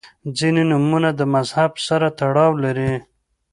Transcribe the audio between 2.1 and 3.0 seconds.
تړاو لري.